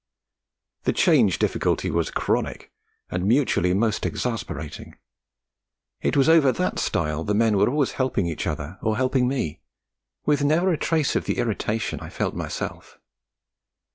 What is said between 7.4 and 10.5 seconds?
were always helping each other or helping me, with